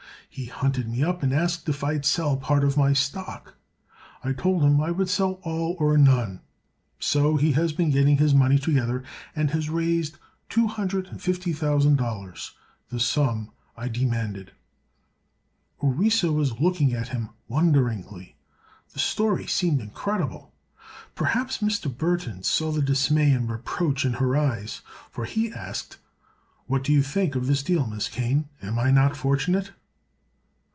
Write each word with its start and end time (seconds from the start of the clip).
He 0.33 0.45
hunted 0.45 0.87
me 0.87 1.03
up 1.03 1.23
and 1.23 1.33
asked 1.33 1.67
if 1.67 1.83
I'd 1.83 2.05
sell 2.05 2.37
part 2.37 2.63
of 2.63 2.77
my 2.77 2.93
stock. 2.93 3.55
I 4.23 4.31
told 4.31 4.63
him 4.63 4.79
I 4.79 4.89
would 4.89 5.09
sell 5.09 5.41
all 5.43 5.75
or 5.77 5.97
none. 5.97 6.39
So 7.01 7.35
he 7.35 7.51
has 7.51 7.73
been 7.73 7.89
getting 7.91 8.15
his 8.15 8.33
money 8.33 8.57
together 8.57 9.03
and 9.35 9.49
has 9.51 9.69
raised 9.69 10.17
two 10.47 10.67
hundred 10.67 11.07
and 11.07 11.21
fifty 11.21 11.51
thousand 11.51 11.97
dollars—the 11.97 12.99
sum 13.01 13.51
I 13.75 13.89
demanded." 13.89 14.53
Orissa 15.83 16.31
was 16.31 16.61
looking 16.61 16.93
at 16.93 17.09
him 17.09 17.31
wonderingly. 17.49 18.37
The 18.93 18.99
story 18.99 19.45
seemed 19.47 19.81
incredible. 19.81 20.53
Perhaps 21.13 21.57
Mr. 21.57 21.93
Burthon 21.93 22.43
saw 22.43 22.71
the 22.71 22.81
dismay 22.81 23.31
and 23.33 23.49
reproach 23.51 24.05
in 24.05 24.13
her 24.13 24.37
eyes, 24.37 24.79
for 25.11 25.25
he 25.25 25.51
asked: 25.51 25.97
"What 26.67 26.85
do 26.85 26.93
you 26.93 27.03
think 27.03 27.35
of 27.35 27.47
this 27.47 27.61
deal, 27.61 27.85
Miss 27.85 28.07
Kane? 28.07 28.47
Am 28.61 28.79
I 28.79 28.91
not 28.91 29.17
fortunate?" 29.17 29.71